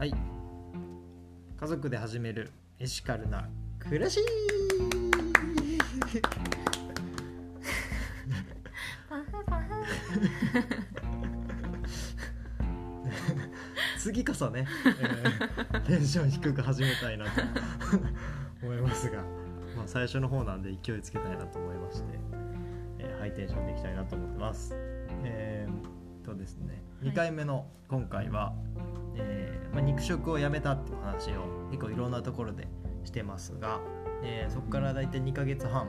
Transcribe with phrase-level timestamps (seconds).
[0.00, 0.14] はい。
[1.58, 4.18] 家族で始めるエシカルな暮らし。
[13.98, 17.32] 次こそね、えーテンション低く始めたいなと
[18.64, 19.18] 思いますが、
[19.76, 22.18] まあ、最初の方なんで勢いつけたいなと思いまして、
[23.00, 24.72] えーハイテンションでいきたいなと思ってます。
[25.24, 27.10] えー、とですねはい。
[27.10, 28.54] 2回目の今回は、
[29.20, 32.68] えーまあ、肉食をやめたっていう話を結構いろんなところで
[33.04, 33.80] してますが、
[34.22, 35.88] えーそこから大体2ヶ月半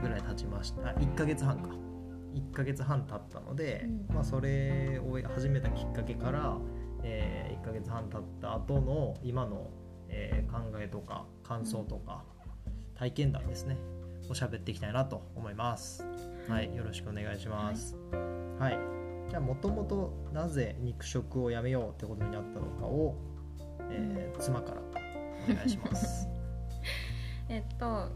[0.00, 0.88] ぐらい経ちました。
[0.88, 1.70] あ1ヶ月半か。
[2.34, 4.14] 1ヶ月半経ったので、うん。
[4.14, 6.58] まあ、それを始めたきっかけから、
[7.02, 9.70] え1ヶ月半経った後の今の、
[10.08, 12.24] えー考えとか感想とか、
[12.96, 13.76] 体験談ですね。
[14.30, 16.04] を喋っていきたいなと思います。
[16.48, 17.96] はい、よろしくお願いします。
[18.58, 19.03] はい、
[19.34, 23.16] じゃあもともとなぜ肉食をやめようってことになったのかを、
[23.90, 24.80] えー妻から
[25.50, 26.28] お願いします。
[27.50, 28.10] えっと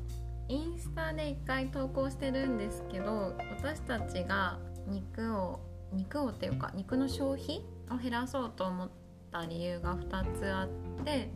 [0.46, 5.58] インスタで一回投稿してるんですけど私たちが肉を
[5.92, 8.88] 肉をっていうか肉の消費を減らそうと思っ
[9.32, 10.68] た理由が2つあ
[11.00, 11.32] って、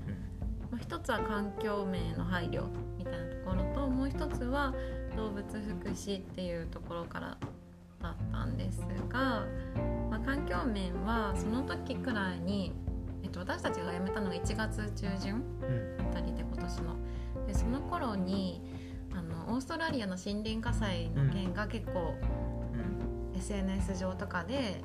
[0.71, 4.73] まあ、1つは環境面への配慮みたいなところともう1つは
[5.17, 7.37] 動物福祉っていうところから
[8.03, 9.47] だったんですが、
[10.11, 12.73] まあ、環境面はその時くらいに、
[13.23, 16.97] えっと、私たちが辞めたのが1月中旬うんあたりで今年の。
[17.47, 18.63] でその頃に
[19.15, 23.37] あのオーストラリアの森林火災の件が結構、うん。
[23.37, 24.83] SNS 上とかで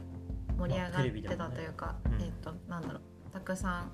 [0.58, 2.22] 盛り上がってたというか、うん。
[2.22, 3.92] えっとなんだろうたくさん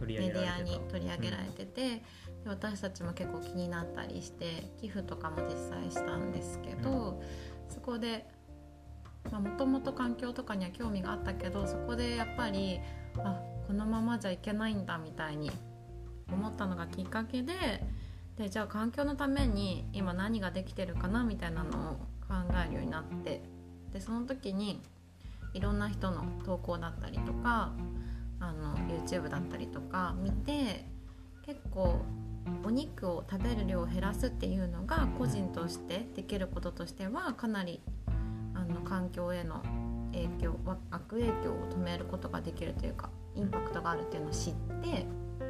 [0.00, 2.02] メディアに取り上げられてて、で
[2.46, 7.20] 私たちも結構気になったりして寄付とかも実際したんですけど、
[7.68, 8.26] そこで
[9.30, 12.80] もともと環境とかには興味があったけどそこでやっぱり
[13.18, 15.50] あこのままじゃいけないんだみたいに
[16.32, 17.52] 思ったのがきっかけで
[18.36, 21.94] でじゃあ環境のために今何ができてるかなみたいなのを
[22.28, 23.42] 考えるようになって
[23.92, 24.80] でその時に
[25.54, 27.72] いろんな人の投稿だったりとか
[28.40, 30.84] あの YouTube だったりとか見て
[31.44, 32.00] 結構
[32.64, 37.80] お肉を食べる量を減らすっていうのが個人としてできることとしてはかなり
[38.58, 39.62] あの環境への
[40.12, 45.06] 影響わ悪影響を止めることができるというかインパクトがあるっていうのを知って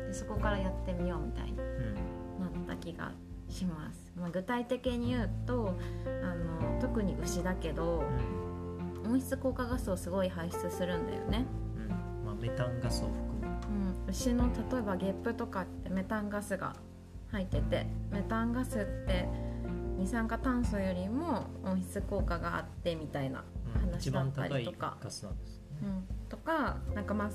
[0.07, 3.13] でそこからやってみようみたいにうんなった気が
[3.49, 5.75] します、まあ、具体的に言うと
[6.23, 8.05] あの特に牛だけど
[9.07, 11.91] 温室効果ガスをすごい排出するんだよね、うんうん。
[12.27, 13.47] まあ、メタンガスを含む。
[14.05, 16.77] うん、牛の例えばゲップとかってメタンガスが
[17.31, 19.29] 入っててメタンガスって
[19.99, 23.45] 二酸化炭素よりも温室効果があってみたいな、
[23.81, 24.97] 話だったりとか。
[25.83, 27.31] うん、とかなんかまあ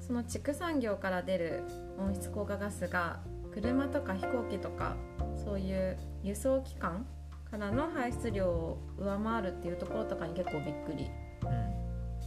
[0.00, 1.64] その畜産業から出る
[1.98, 3.20] 温室効果ガスが
[3.52, 4.96] 車とか飛行機とか
[5.44, 7.06] そういう輸送機関
[7.50, 11.10] からの排出量を上回るっていうところとかに結構びっくり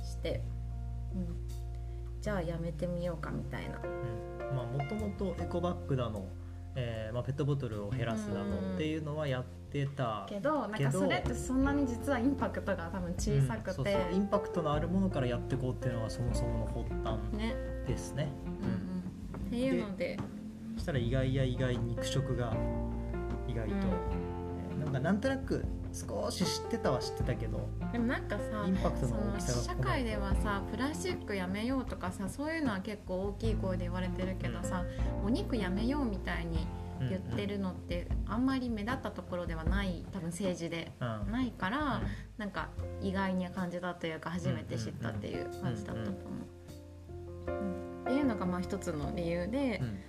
[0.03, 0.41] して、
[1.13, 1.27] うん、
[2.21, 3.79] じゃあやめてみようかみたいな。
[3.83, 4.55] うん。
[4.55, 6.25] まあもともとエコバッグだの、
[6.75, 17.55] えーまあ、ペットボトルを減らすだのっていうのはやってたけどなんかそれってそんなに実はインパクトが多分小さくて、うんそうそうインパクトのあるものからやっていこうっていうのがそもそもの発端ね、
[17.87, 18.29] ですね。
[18.45, 20.17] うんうん、っていうので
[20.75, 22.55] そしたら意外や意外肉食が
[23.47, 23.81] 意外と、うん。
[23.81, 24.39] えー
[24.79, 34.85] なんかなんとなく少し知ってたは知ってたけどでもなんかさインパクトそのの大きさが社会ではさプラスチックやめようとかさそういうのは結構大きい声で言われてるけどさ、
[35.25, 36.67] お肉やめようみたいに
[36.99, 41.21] 言ってるのってあんまり目立ったところではない多分政治でうん。
[41.21, 42.01] うんないから、
[42.37, 42.69] なんか
[43.01, 46.29] 意外に感じたというか初めて知ったっていう感じだったと思
[47.47, 47.51] う。
[47.51, 48.01] うん。
[48.03, 49.99] っていうのがまあ一つの理由で、うん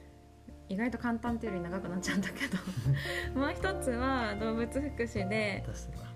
[0.70, 2.56] 意外と簡単っていうより長くなっちゃうんだけど。
[3.38, 5.64] もう一つは動物福祉で。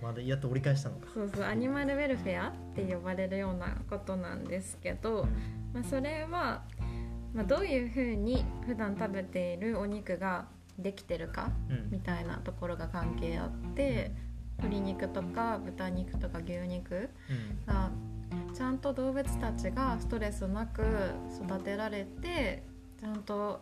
[0.00, 1.09] まだやっと折り返したのか。
[1.12, 5.27] そうそうアニマルウェルフェアって呼ばれるようなことなんですけど、
[5.72, 6.62] まあ、それは、
[7.34, 10.47] まあ、どういうふうに普段食べているお肉が
[10.78, 11.91] できてるかうん。
[11.91, 14.12] みたいなところが関係あって
[14.59, 17.66] 鶏肉とか豚肉とか牛肉うん。
[17.66, 17.91] が
[18.53, 20.84] ちゃんと動物たちがストレスなく
[21.42, 22.62] 育てられて
[23.01, 23.60] ちゃんと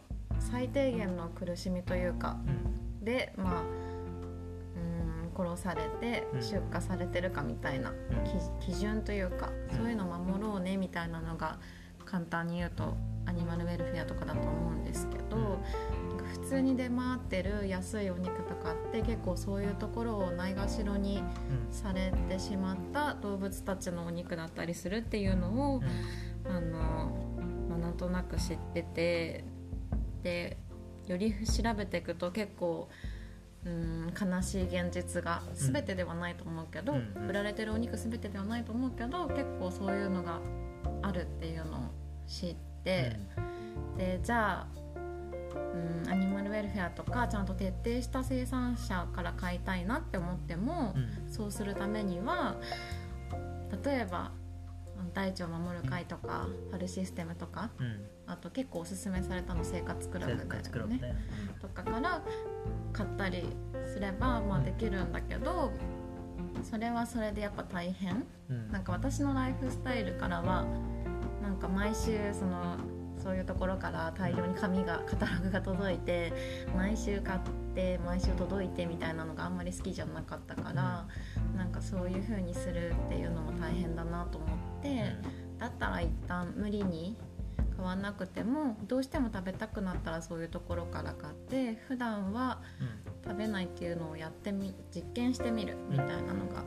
[0.51, 2.51] 最低限の苦しみというかう
[3.03, 3.05] ん。
[3.05, 6.43] でまあうーん殺されてうん。
[6.43, 7.93] 出荷されてるかみたいな
[8.61, 9.77] 基基準というかうん。
[9.77, 11.59] そういうの守ろうねみたいなのが
[12.05, 15.63] 簡単に言うとアニマルウェルフェアとかだと思うんですけど、
[16.43, 21.73] 普通に出回ってる安いお肉とかって結構そういうところをないがしろにうん。
[21.73, 25.83] されてしまった動物たちのお肉だったりするっていうのを、
[26.45, 27.13] あの
[27.71, 29.45] 学なんとなく知ってて
[30.23, 30.57] で
[31.07, 32.89] より調べていくと結構
[33.65, 37.29] うん悲しい現実が全てではないと思うけど、うんうん。
[37.29, 40.41] 売られてるお肉全てではないと思うけど結構そういうのが
[41.03, 41.81] あるっていうのを
[42.27, 43.17] 知って、
[43.97, 44.67] でじゃあ
[45.55, 51.33] うんアニマルウェルフェアとかちゃんと徹底した生産者から買いたいなって思っても、うん。
[51.33, 52.57] そうするためには
[53.85, 54.33] 例えば
[55.15, 58.01] 大地を守る会とかファルシステムとかうん
[58.33, 61.15] あと結構おすすめされたの生活クラブ生だよねね。
[61.61, 62.23] とかから
[62.93, 63.45] 買ったり
[63.93, 64.65] すればまあうん。
[64.65, 65.71] できるんだけど、
[66.63, 68.25] それはそれでやっぱ大変。
[68.49, 68.73] うん。
[68.73, 70.65] なんか私のライフスタイルからは
[71.43, 72.77] なんか毎週その
[73.23, 76.33] そういうところから大量に紙がカタログが届いて
[76.75, 77.41] 毎週買っ
[77.75, 81.07] て毎週届いてみたいなのがあんまり好きじゃなかったから、
[81.57, 85.05] なんかそういう風にするっていうのも大変だなと思って、
[85.59, 87.17] だったら一旦無理に
[87.83, 92.63] 買わなくてもどうしても食べたくなったらそういうところから買って普段は
[93.25, 96.63] 食べないっていうのをやってみ実験してみるみたいなのが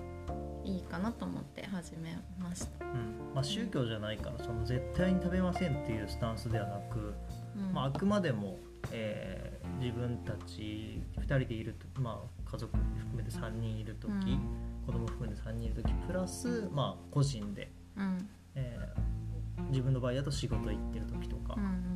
[0.66, 2.86] いいかなと思って始めました。
[2.86, 2.92] うん。
[2.92, 2.94] う
[3.32, 7.14] んまあ、宗教じゃないからその絶対に食べませんっていうスタンスではなく、
[7.56, 7.74] うん。
[7.74, 8.58] まあ、あくまでも、
[8.92, 14.40] えー自分たち2人でいると、まあ、家族含めて3人いる時、うん。
[14.86, 18.30] 子供含めて3人いる時プラス、まあ、個人で、うん。
[18.56, 19.25] えー
[19.70, 21.56] 自分の場合だと仕事行ってる時とか。
[21.58, 21.96] うん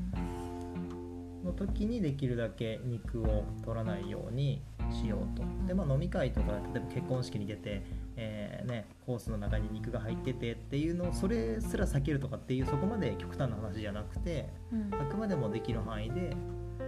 [1.44, 4.62] の時にできるだけ肉を取らないように
[4.92, 5.44] しようと。
[5.68, 7.83] でまあ、飲み会とか例えば結婚式に出て、
[8.16, 14.94] えーね、コースの中に肉が入っててっていうのをそれすら避けるとかっていうそこまで極端な話じゃなくてうん。
[14.94, 16.36] あくまでもできる範囲で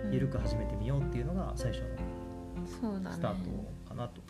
[0.05, 3.39] うん緩く始めてみようっていうのが最初のスターね
[3.85, 4.21] トかなと。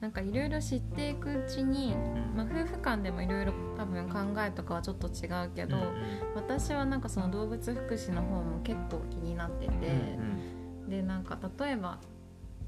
[0.00, 2.36] なんかいろいろ知っていくうちに、うん。
[2.36, 5.82] まあ、夫婦間でもいろいろ多分考えとかはちょっと違うけど、うん
[6.36, 11.98] 私はなんかその動物福祉の方も結構気になってて、うんでなんか例えば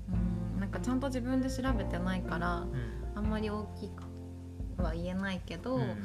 [0.09, 2.69] うんなんかちゃんと自分で調べてないからうん。
[3.15, 3.89] あんまり大き
[4.77, 5.97] くは言えないけど、うん。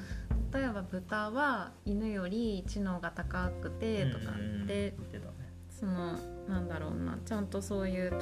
[0.54, 4.32] 例えば豚は犬より知能が高くてとか
[4.64, 4.94] って
[5.70, 6.18] その
[6.48, 8.14] なんだろうなちゃんとそういう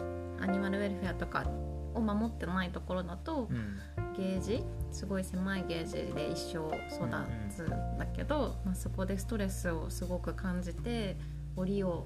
[0.42, 1.46] アニマルウェルフェアとか
[1.94, 3.80] を守ってないところだとうん
[4.16, 7.10] ゲージすごい狭いゲージで一生育
[7.50, 11.18] つんだけど、まあ、そこでストレスをすごく感じて
[11.56, 12.06] 檻を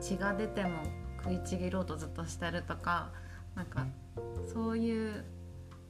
[0.00, 0.70] 血が出ても
[1.22, 3.10] 食いちぎろうとずっとしてるとか
[3.54, 3.86] なんか
[4.52, 5.24] そういう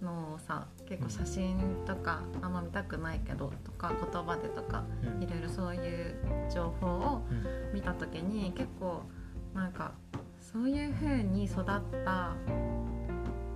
[0.02, 5.22] のをさ結構写真とかあんま見たくないけどとか言葉でとかうん。
[5.22, 6.16] いろいろそういう
[6.52, 7.74] 情報をうん。
[7.74, 9.02] 見た時に結構
[9.54, 9.92] なんか
[10.40, 12.34] そういう風に育った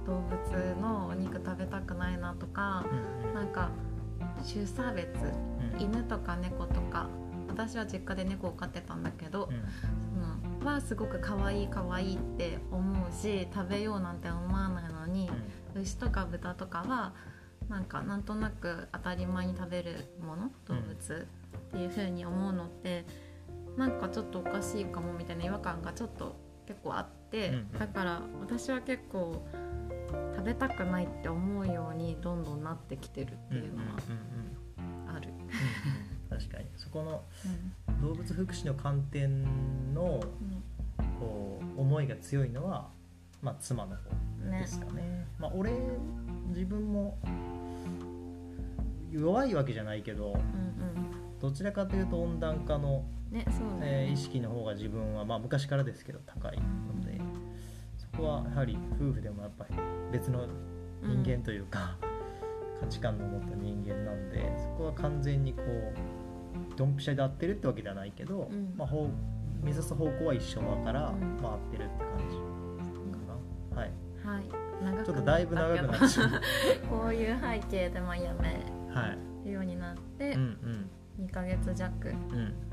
[0.07, 2.85] 動物のお肉食べたくないなとか
[3.25, 3.71] うんなんか
[4.51, 5.81] 種差別うん。
[5.81, 7.09] 犬とか猫とか
[7.49, 9.65] 私は実家で猫を飼ってたんだけど、うん。
[10.65, 15.31] はすごく可愛い可愛いって思うし食べようなんて思わないのに
[15.75, 17.15] 牛とか豚とかは
[17.69, 21.29] なんかなんとなく当たり前に食べるもの動物
[21.69, 23.05] っていう風に思うのって
[23.77, 26.37] なんかちょっとおかしいかもみたいな違和感がちょっと
[26.67, 27.79] 結構あって、うん。
[27.79, 29.47] だから私は結構
[30.37, 35.29] 食べたくないって思うようにどんどんなってきてるっていうのはある。
[36.31, 37.25] 確かにそこの
[38.01, 39.45] 動物福祉の観点
[39.95, 40.21] の
[41.19, 42.89] こう思いが強いのは、
[43.43, 45.27] まあ、妻の方ですかね。
[45.39, 45.73] まあ、俺
[46.49, 47.19] 自分も
[49.11, 50.41] 弱いわけじゃないけどうんうん
[51.41, 53.47] どちらかというと温暖化の、ねね
[53.83, 56.59] えー意識の方が自分は、まあ、昔からですけど高い
[58.21, 59.77] こはやはり夫婦でもやっぱり
[60.13, 60.47] 別の
[61.03, 61.97] 人間というか、
[62.81, 65.95] 価値観の持った人間なんでそこは完全にこう
[66.77, 68.75] ドンピシャで合ってるってわけではないけど、うん。
[68.77, 69.09] まあ、方
[69.63, 71.39] 目指す方向は一緒だから、うん。
[71.43, 73.81] まあ合ってるって感じかな。
[73.81, 73.91] はい、
[74.25, 75.05] はい。
[75.05, 76.31] ちょっとだいぶ長くなっちゃう。
[76.89, 79.09] こういう背景でまあやめは
[79.45, 80.89] い、るようになってうん
[81.21, 82.71] 2ヶ月弱うんうん。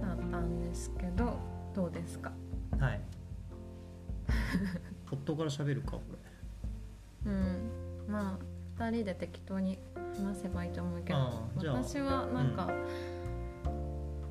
[0.00, 1.36] だったんですけど
[1.74, 2.32] どうですか？
[2.78, 3.00] はい。
[5.10, 6.02] 夫から喋るかこ
[7.26, 7.70] うん。
[8.08, 9.78] まあ2人で適当に
[10.16, 12.70] 話せばいいと思うけど私はなんか、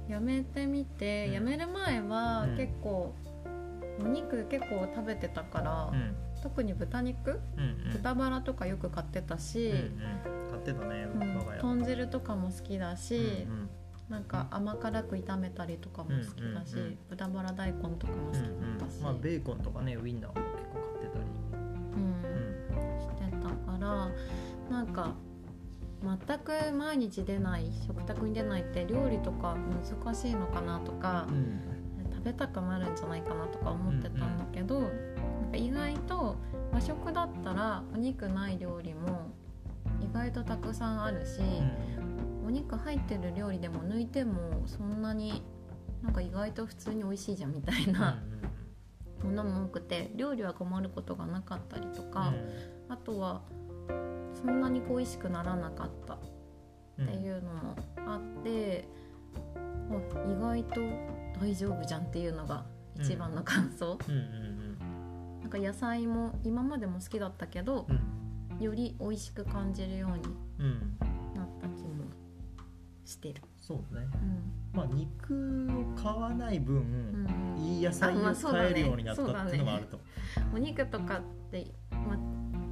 [0.08, 1.34] やめてみて、うん。
[1.34, 2.58] やめる前はうん。
[2.58, 3.13] 結構、
[4.00, 6.00] お肉結構食べてたから、れ。
[6.00, 6.15] うん。
[6.42, 7.94] 特に豚肉うんうん。
[7.94, 11.62] 豚バラとかよく買ってたし、うんうん、買ってたね、うん我が家。
[11.62, 13.70] 豚汁とかも好きだし、うん
[14.13, 21.25] なんか甘辛く炒めたりとかも好きだし、うんうんうん豚バラ大根とかも好きだうんったし、うん、まあベーコンとかねウインナーも結構買ってたり。
[21.96, 23.01] うん。
[23.01, 24.10] してたから
[24.70, 25.15] なんか
[26.27, 29.58] 全く毎日出ない食卓に出ないって料理とか
[30.03, 31.60] 難しいのかなとか、うん。
[32.13, 34.89] 食べたくなるんじゃないかなとか思ってたんだけど、なん
[35.51, 36.36] か意外と
[36.72, 39.32] 和食だったらお肉ない料理も
[40.00, 41.41] 意外とたくさんあるし、
[41.98, 42.03] お
[42.54, 45.44] 肉入ってる料理でも抜いてもそんなに
[46.02, 48.22] なんか意外と普通に美味しいじゃんみたいな
[49.24, 52.34] ものも多くて料理は困ることがなかったりとか、
[52.90, 53.42] あとは
[54.34, 56.20] そんなに恋しくならなかったっ
[56.98, 58.88] ていうのもあって、
[59.90, 60.82] あ意外と
[61.40, 62.66] 大丈夫じゃんっていうのが
[63.00, 64.44] 一番の感想、うんうん
[65.42, 67.96] なんか野菜も今までも好きだったけどうん。
[67.96, 68.24] うん
[68.60, 70.24] より美味しく感じるように
[73.06, 74.08] してる、そうね。
[74.14, 74.52] うん。
[74.74, 77.64] まあ肉を買わない分、うん。
[77.64, 80.00] いい野菜を買えるようになったっていうのもあると、
[80.54, 82.18] お肉とかって、まあ、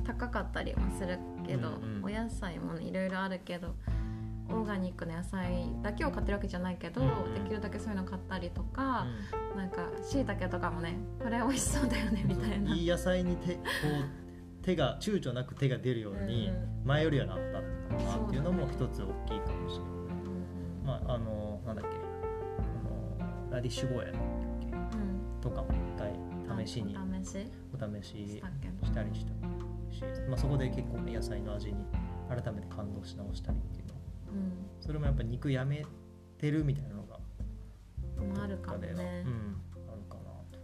[0.06, 3.76] 高かったりもするけど、うんうんお野菜もねいろいろあるけど
[4.50, 7.34] オーガニックの野菜だけを買ってるわけじゃないけど、うんうん。
[7.36, 9.06] できるだけそういうの買ったりとか、
[9.54, 12.76] うなんかしいたけとかもねこれ美味しそうだよねんみたいな。
[12.76, 20.01] いい野菜に手こう手が躊躇なく手が出るようにうん前よりはなったかなっていうのも一つ大きいかもしれない、うん
[20.86, 22.00] まああのなんだっけあ
[23.20, 24.14] のラディッシュゴーヤ
[25.42, 28.12] とかも一回試しにお試し？
[28.28, 28.42] し
[28.86, 29.32] したりした
[29.92, 31.86] し、まあ、そこで結構ね野菜の味に
[32.30, 33.94] 改めて感動し直したりっていうの。
[33.94, 34.52] うん。
[34.80, 35.86] それもやっぱ肉やめ
[36.38, 37.18] てるみたいなのが
[38.24, 38.90] もあるかもね。
[38.90, 40.22] うん、あるかな
[40.52, 40.60] と、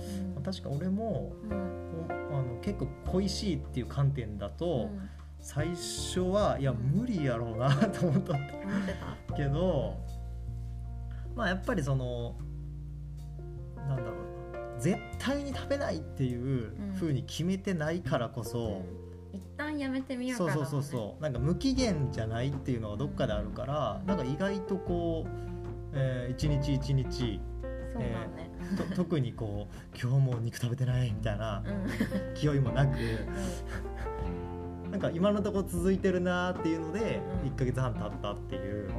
[0.30, 0.34] ん。
[0.34, 1.52] まあ、確か俺もうん。
[1.52, 5.08] おあの結構恋しいっていう観点だと、うん。
[5.40, 8.34] 最初はいや無理やろうなと思った。
[8.34, 8.52] 思って
[8.94, 9.15] た？
[9.36, 9.94] けど
[11.34, 12.34] まあやっぱりその
[13.76, 14.14] なんだろう
[14.74, 18.82] な絶対に食べないっていう風に決めてないからこそ、
[19.32, 19.38] うん。
[19.38, 21.22] 一旦やめてみようそうかそうそうそう。
[21.22, 25.30] なんか無期限じゃないっていうのがどっかであるから、うんなんか意外とこう、
[25.94, 27.40] えー一日一日
[27.94, 32.34] そうだね、と 特にこう今日も肉食べてないみたいなうん。
[32.34, 32.98] 気負いもなく
[34.90, 37.48] なんか今のところ続いてるなーっていうのでうん。
[37.50, 38.90] 1ヶ月半経ったっていう、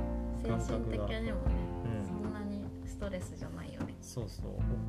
[0.47, 3.95] 精神的にもね、うん、そんなにストレスじゃないよね。
[4.01, 4.45] そうそう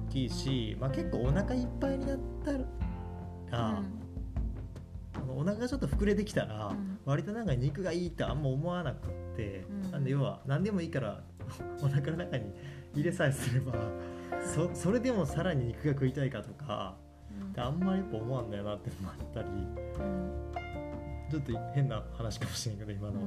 [0.08, 2.58] 大きいし、まあ、結構お腹いっぱいになったら、
[3.50, 3.82] あ
[5.26, 6.98] のお腹がちょっと膨れてきたら、うん。
[7.04, 9.90] 割となんか肉がいいってあんま思わなくって、うん。
[9.90, 11.22] なんで要は何でもいいから
[11.82, 12.52] お腹の中に
[12.94, 13.72] 入れさえすれば
[14.44, 16.96] そそれでもさらに肉が食いたいかとか
[17.56, 20.38] あんまりやっぱ思わんだよなってのもあったりうん。
[21.30, 23.26] ちょっと変な話かもしれんけど今のは。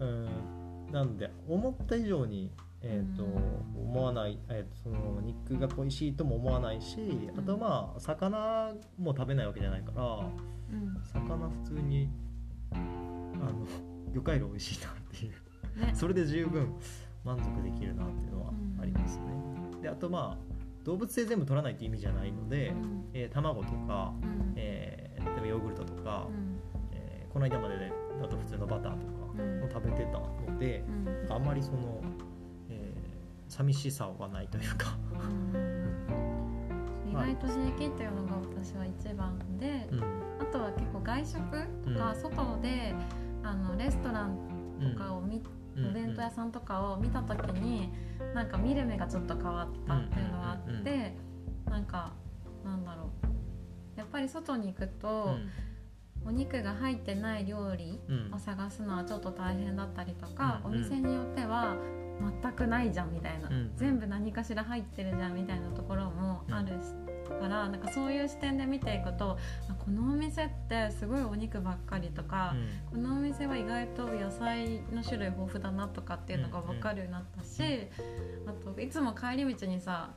[0.00, 0.59] うん
[0.92, 2.50] なんで思った以上に、
[2.82, 3.90] えーとうん。
[3.90, 6.96] 思わない、えーとその肉が恋しいとも思わないし
[7.36, 10.02] あとまあ魚も食べないわけじゃないから
[10.72, 11.00] うん。
[11.02, 12.08] 魚普通に
[12.72, 13.66] あの
[14.14, 15.32] 魚介類美味しいなっていう。
[15.86, 15.92] ね。
[15.94, 16.74] それで十分
[17.24, 19.24] 満足できるなっていうのはありますね。
[19.82, 23.04] であとまあ動物性全部取らないって意味じゃないので、うん。
[23.12, 24.52] えー卵とか、うん。
[24.56, 26.58] えー例えばヨーグルトとか、うん。
[26.92, 29.19] えーこの間まででだと普通のバターとかうん
[29.64, 30.84] を食べてたので、
[31.26, 31.32] うん。
[31.32, 32.00] あんまりその、
[32.68, 33.10] えー
[33.52, 34.96] 寂しさはないというか、
[37.04, 40.00] 意外と刺激っていうのが私は一番で、うん。
[40.40, 41.40] あとは結構外食
[41.84, 42.20] とかうん。
[42.20, 42.94] 外で、
[43.42, 44.38] あのレストラン
[44.94, 45.42] とかを見、
[45.76, 45.86] うん。
[45.88, 47.92] お弁当屋さんとかを見た時に
[48.34, 50.76] なんか見る目がちょっと変わったっていうのがあって、うん。
[50.76, 50.86] うん。
[50.86, 51.12] うん
[51.70, 52.12] なんか
[52.64, 53.98] なんだろう。
[53.98, 55.48] やっぱり外に行くうと、ん
[56.26, 58.34] お肉が入ってない料理うん。
[58.34, 60.80] を探すのはちょっと大変だったりとか、うんうん。
[60.80, 61.76] お店によっては
[62.42, 66.92] 全くないじゃんみたいな、うん全部何かしら入ってるじゃんみたいなところもあるし
[67.40, 69.38] から、なんかそういう視点で見ていくと
[69.70, 72.54] あこのお店ってすごいお肉ばっかりとか、
[72.90, 77.62] このお店は意外と野菜の種類豊富だなとかっていうのが分かるようになったし、
[78.46, 80.10] あといつも帰り道にさ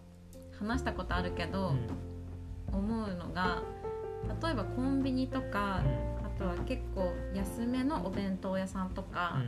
[0.59, 1.73] 話したことあるけど、
[2.73, 3.61] 思うのが
[4.41, 5.81] 例えばコンビニとか、
[6.23, 9.41] あとは結構安めのお弁当屋さんとか、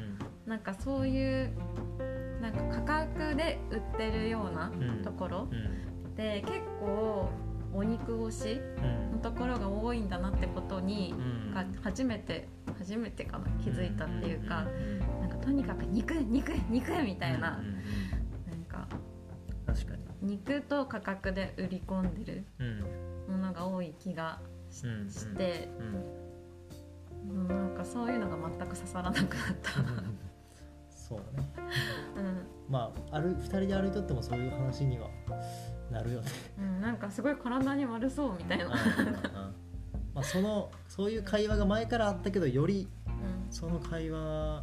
[0.46, 1.51] なんかそういう
[2.41, 4.72] なんか価格で売ってるような
[5.03, 5.48] ところ
[6.15, 7.29] で結構
[7.74, 8.62] お肉推し
[9.12, 11.13] のところが多いんだなってことに、
[11.53, 14.65] が初めて初めてかな気づいたっていうか、
[15.20, 18.88] なんかとにかく肉肉肉みたいな、なんか
[19.65, 20.05] 確かに。
[20.22, 22.82] 肉と価格で売り込んでるうん。
[23.27, 24.39] ものが多い気が
[24.75, 25.70] し,、うんて、
[27.27, 27.75] うんなん。
[27.75, 29.27] かそういうのが全く刺さらなくなっ
[29.62, 29.72] た。
[30.89, 31.50] そうね。
[32.17, 32.48] うん。
[32.70, 35.08] まあある二人で歩いとってもそういう話には
[35.91, 36.27] なるよね。
[36.60, 38.72] うん、なんかすごい体に悪そうみたいな、うん。
[38.72, 38.77] うん。
[38.77, 39.15] うん。
[40.13, 43.51] まあそのそういう会話が前からあったけどよりうん。
[43.51, 44.62] その会話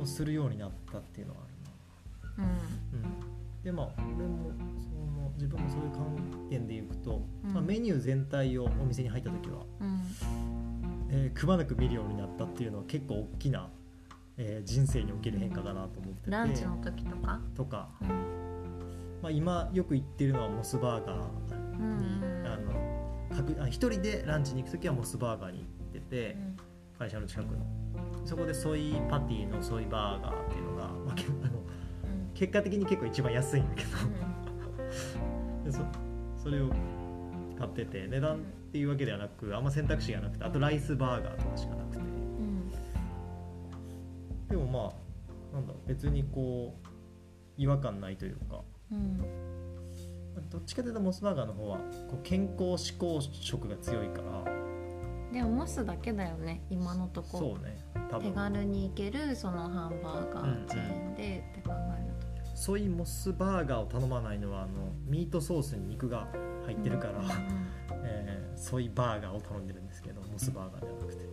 [0.00, 2.44] をするようになったっていうのはあるな。
[2.44, 4.73] うん、でまあ俺もその
[5.34, 7.52] 自分もそういう観点でいくと、うん。
[7.52, 10.00] まあ、メニュー全体をお店に入った時は、うん。
[11.10, 13.68] えーくまなく見るようになったっていうのは結構大きな、
[14.36, 16.30] えー人生における変化かなと思ってて。
[16.30, 17.40] ランチの時とか？
[17.54, 18.08] とか、うん。
[19.22, 21.20] まあ、今よく行ってるのはモスバーガー
[21.78, 22.46] うんに、うん。
[22.46, 22.56] あ
[23.58, 26.36] の一人でランチに行く時はモスバーガーに行ってて、
[26.98, 27.66] 会社の近くの。
[28.24, 32.30] そこでソイパティのソイバーガーっていうのが、まあ、けあのうん。
[32.34, 33.88] 結果的に結構一番安いんだけど
[35.64, 35.80] でそ
[36.42, 36.68] それを
[37.58, 38.38] 買ってて値段っ
[38.72, 41.98] ていうわけではなくあんま選択肢がなくてあとライスバーガーとかしかなくて。
[41.98, 42.70] うん。
[44.48, 44.92] でもま
[45.52, 46.88] あなんだろう別にこう
[47.56, 48.62] 違和感ないというか。
[48.92, 49.18] うん。
[50.50, 51.78] どっちかというとモスバーガーの方は
[52.10, 54.44] こう健康志向色が強いから。
[55.32, 57.38] でもモスだけだよね今のとこ。
[57.38, 57.78] そうね
[58.10, 62.03] 多手分軽に行けるそのハンバーガーチェーンでって考えると
[62.54, 66.28] ソイモスバーガーを頼まないのはあのミートソースに肉が
[66.64, 67.26] 入ってるから、うん
[68.04, 71.24] えーソイバーガーを頼んでるんですけどモスバーガーではなくて。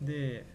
[0.00, 0.46] で、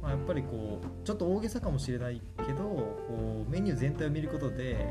[0.00, 4.88] まあ、やっぱりこうちょっと大げさかもしれないけどこうメニュー全体を見ることで、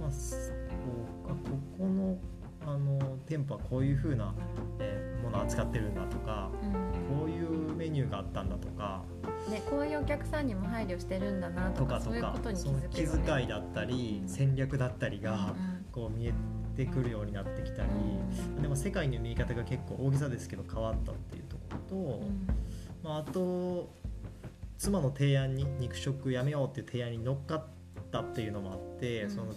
[0.00, 2.16] まあ、すこうあここの
[2.64, 4.32] あの店舗はこういう風な、
[4.78, 6.50] えーものを扱ってるんだとか
[7.08, 9.02] こういうメニューがあったんだとか
[9.48, 14.28] ね、こういうお客さんにも配慮してるんだなとかとかそういうことに気その気づね遣いだったりうん。
[14.28, 16.32] 戦略だったりがうんこう見え
[16.76, 17.88] てくるようになってきたり
[18.56, 18.62] うん。
[18.62, 22.46] でも世界の見え方が結構大げさですけど変わったっていうところと、うん。
[23.04, 23.88] まあ、あと
[24.78, 27.64] 妻の提案に肉食やめようっていう提案に乗っかっ
[28.10, 29.30] たっていうのもあって、うん。
[29.30, 29.52] その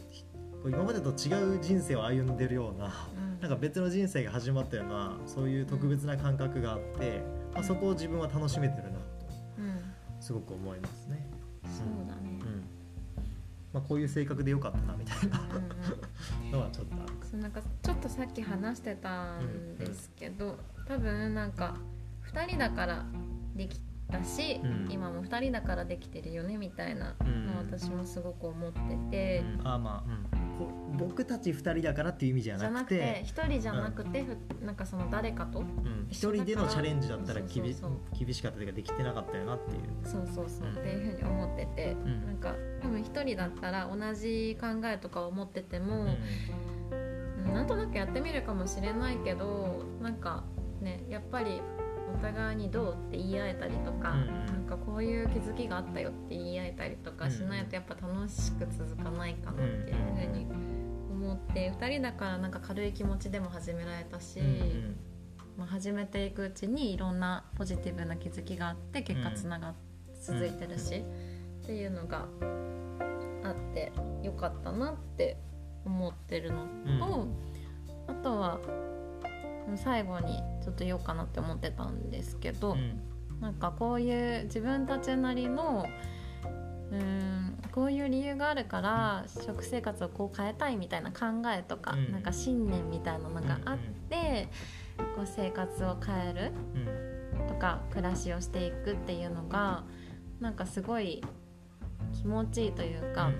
[0.65, 7.22] 今までと違う人生を歩んでるようなうんなんか別の人生が始まったようなそういう特別な感覚があって、
[7.53, 9.05] まあ、そこを自分は楽しめてるなと
[9.60, 9.79] うん。
[10.19, 11.25] すごく思いますね。
[11.63, 12.39] そうだね。
[12.41, 12.63] うん。
[13.74, 15.40] まあ、こういう性格でよかったなみたいな。
[16.51, 17.13] のはちょっとある。
[17.29, 21.75] そうなんかちょっとさっき話してたんですけど、多分なんか
[22.33, 23.05] 2人だから
[23.55, 23.79] でき
[24.11, 24.87] たし、うん。
[24.92, 27.46] 今も2人だからできてるよねみたいなうん。
[27.48, 28.79] のを私もすごく思って
[29.11, 29.68] て、うん。
[29.68, 30.38] あまあ、うん。
[30.38, 30.38] こ
[30.98, 32.74] 僕たち2人だからっていう意味じゃなくて。
[32.74, 35.59] なくて1人じゃなくて、ふなんかその誰かと。
[35.59, 36.07] うん。
[36.09, 38.69] 一人でのチャレンジだったら厳しかったという。
[38.69, 39.81] かできてなかったよなっていう。
[40.03, 40.75] そうそうそう、うん。
[40.75, 42.25] っていうふうに思ってて、ん。
[42.25, 46.05] なんか多分1人だったら同じ考えとかを持ってても、
[47.45, 47.53] うん。
[47.53, 50.43] なんとなくやってみるかもしれないけどなんか
[50.81, 51.61] ねやっぱり
[52.13, 54.45] お互いにどうって言い合えたりとか、うんうん。
[54.45, 55.19] なんかこういう
[55.63, 60.48] きがあったよって言い合えたりとかしないとやっぱ楽しく続かないかなっていうふうに
[61.11, 64.39] 思って2人だからなんか軽い気持ちでも始められたし、
[65.57, 69.75] まあ、始めていくうちにいろんなポジティブな気づきがあって結果つながっ
[70.22, 71.03] 続いてるし、
[71.63, 72.25] っていうのが
[73.43, 73.91] あって
[74.22, 75.37] よかったなって
[75.85, 76.65] 思ってるの
[77.00, 77.27] と、
[78.07, 78.59] あとは
[79.75, 83.01] 最後にちょっと言おうかなって思ってたんですけど、うん
[83.41, 85.85] なんかこういう自分たちなりの
[86.91, 92.11] うーんこういう理由があるから食生活をこう変えたいみたいな考えとか、うん。
[92.11, 93.77] なんか信念みたいなのがあっ
[94.09, 94.49] て、
[95.15, 96.51] こう生活を変える
[97.37, 99.83] うんとか暮らしをしていくっていうのが
[100.39, 101.23] なんかすごい
[102.13, 103.31] 気持ちいいというか、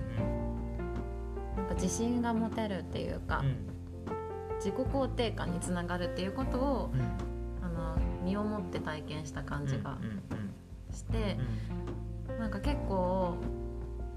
[1.56, 3.42] なんか自信が持てるっていうか、
[4.58, 7.29] 自己肯定感につながるっていうことをうん
[8.22, 11.38] 身をもって体験した感じがうんして、
[12.38, 13.36] なんか結構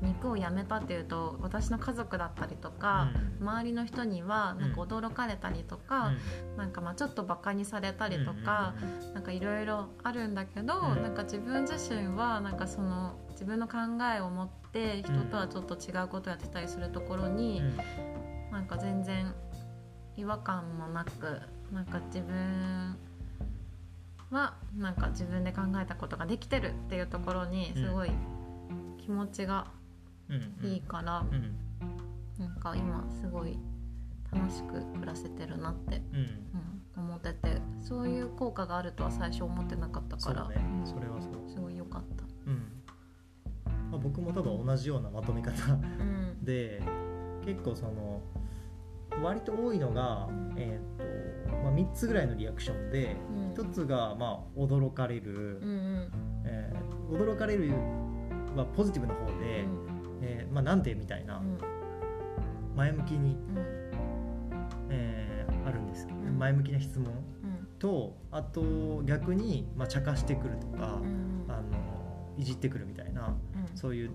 [0.02, 6.12] 肉をやめたっていうと私の家族だったりとか、周りの人にはなんか驚かれたりとか、
[6.58, 8.74] なんかまあちょっとバカにされたりとか、
[9.14, 11.04] なんかいろいろあるんだけど、うん。
[11.04, 13.78] なんか自分自身はなんかその自分の考
[14.16, 17.62] えを持って人とはちょっと違うことをやってたりするところに、
[18.52, 19.34] なんか全然
[20.18, 21.40] 違和感もなく
[21.72, 22.98] なんか自分
[24.34, 28.12] はなんか自分で考えたことができてるっていうところにすごい
[28.98, 29.68] 気持ちが
[30.62, 31.26] いいから、
[32.40, 33.58] なんか今すごい
[34.32, 36.02] 楽しく暮らせてるなって、
[36.96, 40.46] うん、思っててそういう効果があるとは最初思ってなかったから、
[40.86, 41.32] それはそう。
[41.50, 42.24] すごい良かった。
[42.48, 42.72] うん。
[43.92, 46.44] まあ、僕も多分同じようなまとめ方うん。
[46.44, 46.82] で
[47.46, 48.22] 結構その
[49.22, 56.10] 割と多いのが、えーとまあ、3つぐらいのリアクションでうん1つがまあ驚かれる、うんうん。
[56.46, 57.70] えー驚かれる
[58.56, 59.66] はポジティブな方で、
[60.22, 61.58] えーまあ、なんでみたいなうん。
[62.76, 63.58] 前向きに、うん。
[64.90, 66.08] えーあるんです
[66.40, 67.10] 前向きな質問う
[67.48, 67.68] ん。
[67.80, 71.24] とあと逆に、まあ、茶化してくるとか、うん
[72.36, 73.78] いじってくるみたいなうん。
[73.78, 74.12] そういう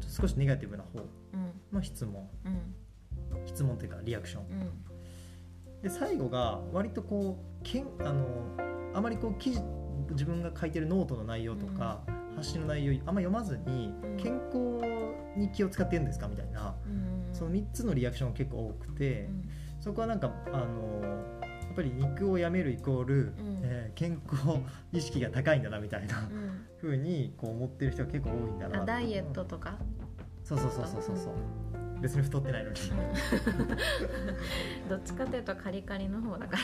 [0.00, 1.52] 少しネガティブな方うん。
[1.72, 2.26] の質問。
[2.44, 3.46] うん。
[3.46, 4.42] 質問というかリアクション。
[4.44, 5.82] うん。
[5.82, 8.24] で最後が割とこうけんあの
[8.98, 9.62] あまりこう記事
[10.10, 12.00] 自分が書いてるノートの内容とか、
[12.34, 14.16] 発信の内容あんま読まずに、うん。
[14.16, 14.58] 健康
[15.36, 17.28] に気を使ってるんですかみたいな、うん。
[17.34, 19.28] その3つのリアクションが結構多くて、
[19.80, 21.08] そこはなんかあのや
[21.72, 23.34] っぱり肉をやめるイコール、ん。
[23.62, 24.58] えー健康
[24.92, 26.66] 意識が高いんだなみたいなうん。
[26.80, 29.76] 風にこう思ってる人が結構多いんだなあダイエットとか？
[30.44, 31.34] そうそうそうそうそうそう。
[32.00, 32.76] 別に太ってないのに。
[34.88, 36.62] どっちかというとカリカリの方だから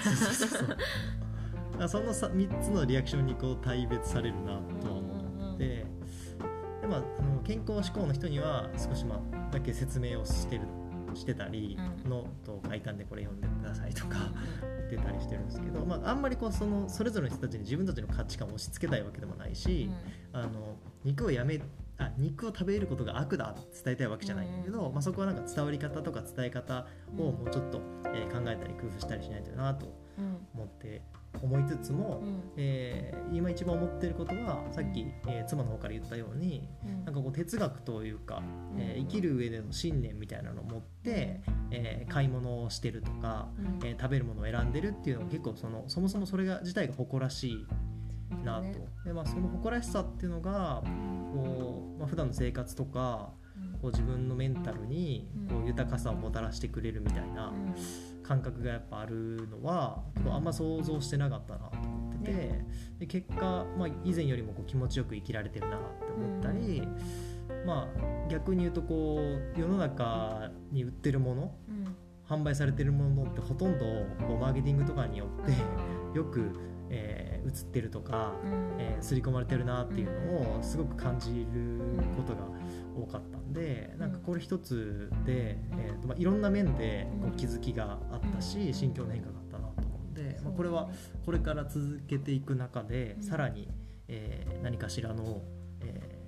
[1.89, 5.87] そのさ3つのリアクションにこう対別されるなとは思ってで、
[6.89, 10.63] まあ、あの健康志向の人には少しまあだけ説明をしてる
[11.15, 12.11] してたり、うん。
[12.11, 14.17] ノートを書いたんでこれ読んでくださいとか
[14.89, 19.91] 言ってたりしてるんですけど、まあ、あんまりこうそのそれぞれの人たちに自分たちの価値観を押し付けたいわけでもないし、
[20.33, 21.61] あの肉をやめ
[21.99, 24.93] あ肉を食べることが悪だって伝えたいわけじゃないんだけど、うん。
[24.93, 29.87] まあ、そこはなんか伝わり方とか伝え方をもうちょっと、えー考えたり工夫したりしないとなと
[30.19, 30.47] うん。
[30.55, 31.03] 思って
[31.45, 32.43] 思いつつも、うん。
[32.57, 37.05] えー今一番思ってることはさっき、えー妻の方から言ったようにうん。
[37.05, 38.43] なんかこう哲学というか、
[38.77, 43.89] えーうん生きる上での信念みたいなのを持って、えー買い物をしてるとか、うん。
[43.89, 47.67] えー食べるものを選んでるっていうのが結構そのそもそもそれが自体が誇らしい
[48.45, 48.87] なと、ね。
[49.05, 50.83] でまあ、その誇らしさっていうのが
[51.33, 53.33] こう、まあ普段の生活とか
[53.81, 57.53] こう自分のメンタルにこう豊かさをもたらしてくれるみたいな
[58.27, 62.65] 感覚がやっぱあるのはあんま想像してなかったなと思ってて、
[62.99, 66.83] で結果、まあ、以前よりもこう気持ちよく生きられてるなって思ったり、
[67.67, 69.19] まあ逆に言うとこ
[69.57, 71.97] う世の中に売ってるものうん。
[72.27, 73.85] 販売されてるものってほとんど
[74.27, 76.51] こうマーケティングとかによってよく、
[76.89, 78.81] えー映ってるとか、うん。
[78.81, 81.79] えー刷り込まれてるなっていうのをすごく感じる
[82.17, 82.41] ことが
[82.97, 90.89] 多かったんでなんかこれ一つで、えーとまあ、いろんな面でこう気づきがあったし心境の変化があったなと思うんで、まあ、これは
[91.25, 93.23] これから続けていく中でうん。
[93.23, 93.69] さらに、
[94.09, 95.43] えー何かしらの、
[95.81, 96.25] えー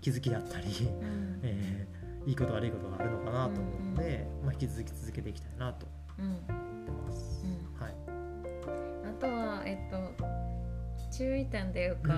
[0.00, 0.70] 気づきだったり、う
[1.04, 1.40] ん。
[1.44, 5.86] えーいいこと悪いことがあるのかなと思うので、まあ、引き続き続けていきたいなと
[6.18, 6.40] うん思っ
[6.84, 7.44] てます。
[7.44, 7.80] うん。
[7.82, 7.94] はい
[9.08, 10.40] あとはえっと
[11.10, 12.14] 注意点でいうか、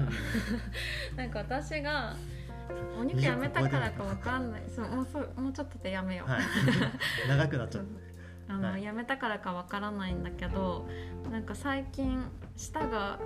[1.17, 2.15] なんか私が
[2.99, 4.63] お肉やめたからかわかんない。
[4.75, 6.43] そうもうそうもうちょっとでやめよう、はい、
[7.29, 7.87] 長くなっちゃう。
[8.49, 8.83] あの、はい。
[8.83, 10.87] やめたからかわからないんだけど
[11.31, 12.25] なんか最近
[12.57, 13.19] 舌が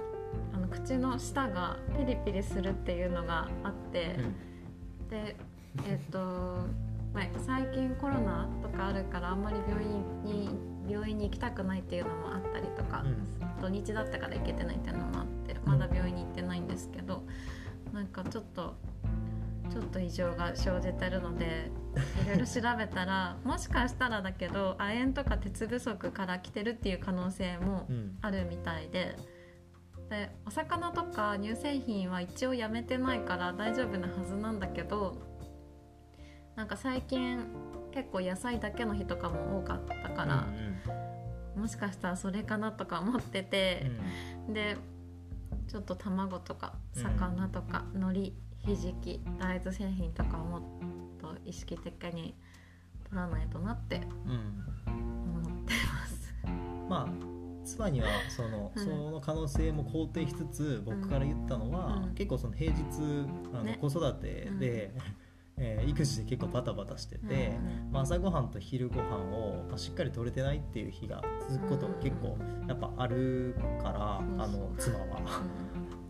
[0.52, 4.16] あの口の舌がピリピリするっていうのがあって、
[5.10, 5.36] で
[5.84, 6.18] えっ、と、
[7.12, 10.50] まあ、最近コロナとかあるからあんまり病院に
[10.88, 13.46] 病院に行きたくないっていうのもあったりとか、うん。
[13.60, 17.22] 土日だったから行けてないっていうのもあってまだ病院に行ってないんですけど、
[17.92, 18.74] なんかちょっと
[19.70, 21.70] ちょっと異常が生じてるので
[22.24, 28.18] いろいろ調べたら もしかしたらだけど亜鉛とか鉄不足から来てるっていう可能性もうん。
[28.22, 29.16] あるみたいで。
[30.08, 35.16] でお魚とか乳製品は一応やめてないから大丈夫なはずなんだけど
[36.54, 37.44] なんか最近
[37.92, 40.46] 結構野菜だけの日とかも多かったから、
[41.56, 43.90] もしかしたらそれかなとか思ってて、
[44.48, 44.76] で
[45.66, 48.32] ちょっと卵とかうん魚とか、海苔
[48.66, 50.62] ひじき大豆製品とかをもっ
[51.20, 52.34] と意識的に
[53.04, 56.34] 取らないとなってうんうん思ってます。
[56.88, 58.84] まあ妻にはその,、うん。
[58.84, 62.14] その可能性も肯定しつつ僕から言ったのは、うん。
[62.14, 62.82] 結構その平日
[63.52, 63.78] あの、ね。
[63.80, 64.92] 子育てで、
[65.58, 72.36] えー育児で結構バタバタしてて、うんまあ、朝ごはんと昼ごはんを、まあ、しっかり取れてないっていう日が続くことが結構
[72.68, 75.42] やっぱあるから、うんあの妻は。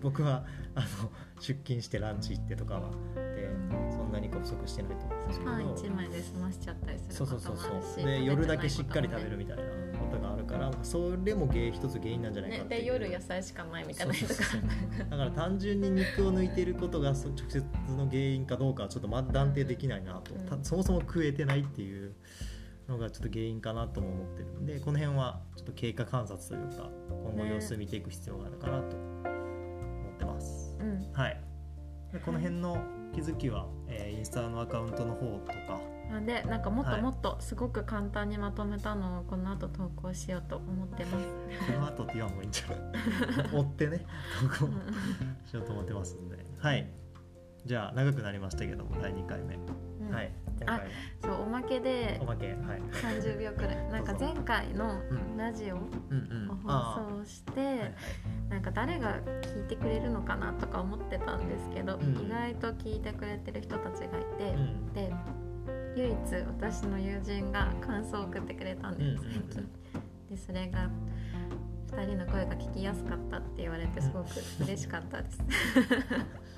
[0.07, 0.45] 僕は
[0.77, 3.51] あの出勤してランチ行ってとかはで
[3.91, 9.63] そんなにこう不足してないと思うんですけど、パン一枚で済ましちゃったりすそうるそうそうそうもあるしで夜だけしっかり食べるるみたいな
[9.99, 12.83] ことがあるからそれも原因一つ原因なんじゃないかねっていう。
[12.83, 20.47] で夜野菜しかないみたいな人そうそうがそうだから単純に肉を抜いていることがそ直接の原因かどうかはちょっとまだ断定できないなと、うん。
[20.47, 22.15] たそもそも食えてないっていう
[22.89, 29.06] のがちょっと原因かなとも思ってるんでこの辺はちょっと経過観察というか今後様子見ていく必要があるかなと。
[30.87, 31.13] うん。
[31.13, 31.41] はい。
[32.13, 32.79] でこの辺の
[33.15, 35.81] 気づきは、えーインスタのアカウントの方とか。
[36.11, 36.97] なんでなんかもっはい。
[36.97, 41.27] ともっとすごく簡単にまとめたのをこの後投稿しようと思ってます。
[41.73, 42.79] この後って言わんもいいんじゃない
[43.53, 44.07] 追ってね
[44.59, 44.73] 投稿
[45.45, 46.39] しようと思ってますんで。
[46.59, 46.89] はい
[47.67, 49.57] じゃあ長くなりましたけども第2回目、
[50.01, 50.15] うん。
[50.15, 50.81] はい今回。
[51.21, 52.57] そうおまけでおまけはい。
[52.93, 53.77] 30秒くらい。
[53.91, 55.37] なんか前回のうん。
[55.37, 55.79] ラジオを
[56.11, 56.57] うんうん。
[56.65, 57.95] 放送して、はいはい
[58.49, 62.27] なんか誰が聞いてくれるのかなとか思ってたんですけど、うん。
[62.27, 64.93] 意外と聞いてくれてる人たちがいて、うん。
[64.93, 65.13] で
[65.97, 69.51] 唯一私の友人が感想を送ってくれたんです、うんうんうん。
[69.51, 69.69] 最 近
[70.31, 70.89] でそれが
[71.97, 74.29] 2人の声が聞きやすかったって言われてすごく
[74.61, 75.39] 嬉しかったです、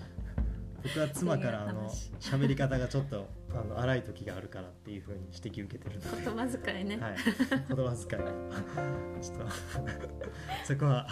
[0.83, 6.25] 僕は妻からあの喋り方がちょっとあの荒い時があるからっていうふうに指摘受けてるので。
[6.25, 7.17] 言葉遣いね、はい、
[7.69, 8.23] 言葉遣い。
[9.21, 9.47] ちょっと
[10.65, 11.07] そこは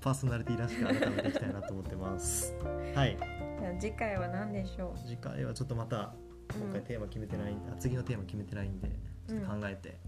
[0.00, 2.56] パーソナリティらしく改めていきたいなと思ってます。
[2.94, 3.16] はい。
[3.60, 6.14] じゃあ次回は何でしょ次回はちょっとまた
[6.58, 8.88] 今回テーマ決めてないんで、あ次のテーマ決めてないんで
[9.28, 10.00] ちょっと考えて、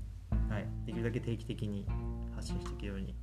[0.48, 1.86] はい、できるだけ定期的に
[2.34, 3.14] 発信していけるように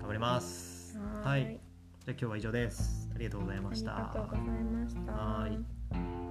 [0.00, 0.98] 頑張ります。
[0.98, 1.60] うはい。
[2.04, 3.96] じゃあ今日は以上ですありがとうございました。
[3.96, 5.12] ありがとうございました。
[5.12, 6.23] はい。